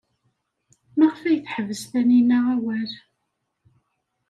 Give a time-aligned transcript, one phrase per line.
[0.97, 2.91] Maɣef ay teḥbes Taninna awal?